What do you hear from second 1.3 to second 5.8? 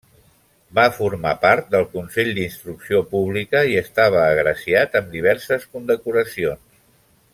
part del Consell d'Instrucció pública i estava agraciat amb diverses